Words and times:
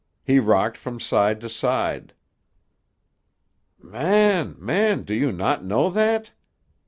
He 0.23 0.39
rocked 0.39 0.77
from 0.77 0.99
side 0.99 1.39
to 1.41 1.47
side. 1.47 2.15
"Man, 3.77 4.55
man! 4.57 5.03
Do 5.03 5.13
you 5.13 5.31
not 5.31 5.63
know 5.63 5.91
that? 5.91 6.31